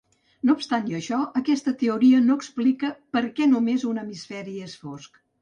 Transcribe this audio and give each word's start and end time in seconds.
No 0.49 0.53
obstant 0.59 0.87
això, 0.99 1.19
aquesta 1.41 1.73
teoria 1.81 2.21
no 2.31 2.39
explica 2.41 2.91
per 3.17 3.23
què 3.41 3.49
només 3.53 3.87
un 3.93 4.03
hemisferi 4.07 4.59
és 4.71 4.77
fosc. 4.89 5.23